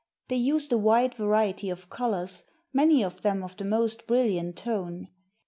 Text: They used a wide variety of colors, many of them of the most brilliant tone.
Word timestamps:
They 0.29 0.35
used 0.35 0.71
a 0.73 0.79
wide 0.79 1.13
variety 1.13 1.69
of 1.69 1.91
colors, 1.91 2.43
many 2.73 3.03
of 3.03 3.21
them 3.21 3.43
of 3.43 3.55
the 3.55 3.65
most 3.65 4.07
brilliant 4.07 4.55
tone. 4.55 5.09